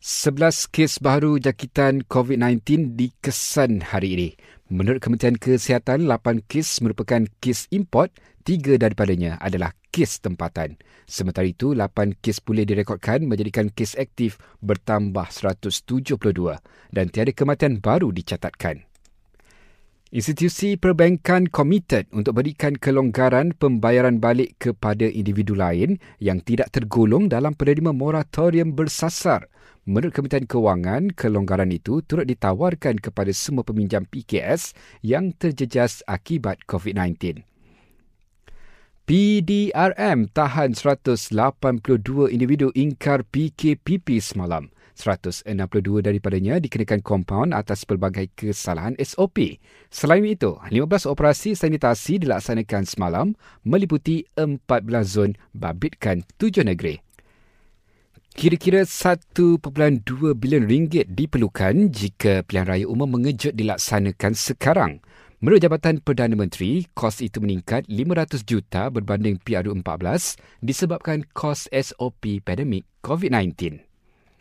[0.00, 4.28] 11 kes baru jangkitan COVID-19 dikesan hari ini.
[4.72, 8.08] Menurut Kementerian Kesihatan, 8 kes merupakan kes import,
[8.48, 10.80] 3 daripadanya adalah kes tempatan.
[11.04, 16.16] Sementara itu, 8 kes boleh direkodkan menjadikan kes aktif bertambah 172
[16.96, 18.88] dan tiada kematian baru dicatatkan.
[20.16, 27.52] Institusi perbankan komited untuk berikan kelonggaran pembayaran balik kepada individu lain yang tidak tergolong dalam
[27.52, 29.52] penerima moratorium bersasar.
[29.88, 37.40] Menurut Kementerian Kewangan, kelonggaran itu turut ditawarkan kepada semua peminjam PKS yang terjejas akibat COVID-19.
[39.08, 41.34] PDRM tahan 182
[42.30, 44.68] individu ingkar PKPP semalam.
[45.00, 45.48] 162
[46.04, 49.58] daripadanya dikenakan kompaun atas pelbagai kesalahan SOP.
[49.88, 53.26] Selain itu, 15 operasi sanitasi dilaksanakan semalam
[53.64, 54.60] meliputi 14
[55.08, 57.00] zon babitkan tujuh negeri.
[58.40, 59.60] Kira-kira 1.2
[60.32, 65.04] bilion ringgit diperlukan jika pilihan raya umum mengejut dilaksanakan sekarang.
[65.44, 72.40] Menurut Jabatan Perdana Menteri, kos itu meningkat 500 juta berbanding PRU 14 disebabkan kos SOP
[72.40, 73.89] pandemik COVID-19.